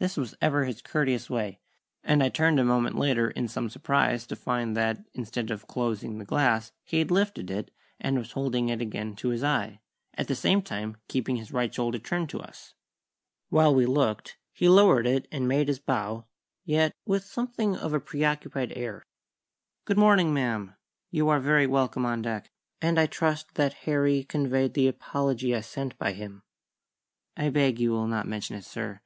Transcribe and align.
This 0.00 0.16
was 0.16 0.34
ever 0.42 0.64
his 0.64 0.82
courteous 0.82 1.30
way, 1.30 1.60
and 2.02 2.20
I 2.20 2.30
turned 2.30 2.58
a 2.58 2.64
moment 2.64 2.98
later 2.98 3.30
in 3.30 3.46
some 3.46 3.70
surprise, 3.70 4.26
to 4.26 4.34
find 4.34 4.76
that, 4.76 5.04
instead 5.14 5.52
of 5.52 5.68
closing 5.68 6.18
the 6.18 6.24
glass, 6.24 6.72
he 6.82 6.98
had 6.98 7.12
lifted 7.12 7.48
it, 7.48 7.70
and 8.00 8.18
was 8.18 8.32
holding 8.32 8.70
it 8.70 8.82
again 8.82 9.14
to 9.14 9.28
his 9.28 9.44
eye, 9.44 9.78
at 10.14 10.26
the 10.26 10.34
same 10.34 10.62
time 10.62 10.96
keeping 11.06 11.36
his 11.36 11.52
right 11.52 11.72
shoulder 11.72 12.00
turned 12.00 12.28
to 12.30 12.40
us. 12.40 12.74
While 13.50 13.72
we 13.72 13.86
looked, 13.86 14.36
he 14.52 14.68
lowered 14.68 15.06
it 15.06 15.28
and 15.30 15.46
made 15.46 15.68
his 15.68 15.78
bow, 15.78 16.26
yet 16.64 16.90
with 17.06 17.22
something 17.22 17.76
of 17.76 17.94
a 17.94 18.00
preoccupied 18.00 18.72
air. 18.74 19.04
"Good 19.84 19.96
morning, 19.96 20.34
ma'am. 20.34 20.74
You 21.12 21.28
are 21.28 21.38
very 21.38 21.68
welcome 21.68 22.04
on 22.04 22.22
deck, 22.22 22.50
and 22.80 22.98
I 22.98 23.06
trust 23.06 23.54
that 23.54 23.74
Harry 23.84 24.24
conveyed 24.24 24.74
the 24.74 24.88
apology 24.88 25.54
I 25.54 25.60
sent 25.60 25.96
by 25.98 26.14
him." 26.14 26.42
"I 27.36 27.48
beg 27.50 27.78
you 27.78 27.92
will 27.92 28.08
not 28.08 28.26
mention 28.26 28.56
it, 28.56 28.64
sir. 28.64 29.00